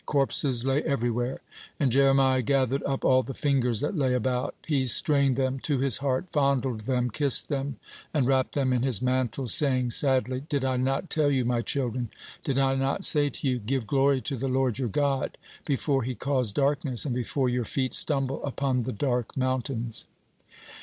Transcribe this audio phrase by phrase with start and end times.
[0.07, 1.41] Corpses lay everywhere,
[1.79, 5.97] and Jeremiah gathered up all the fingers that lay about; he strained them to his
[5.97, 7.75] heart, fondled them, kissed them,
[8.11, 12.09] and wrapped them in his mantle, saying sadly: "Did I not tell you, my children,
[12.43, 16.15] did I not say to you, 'Give glory to the Lord your God, before He
[16.15, 20.05] cause darkness, and before your feet stumble upon the dark mountains'?"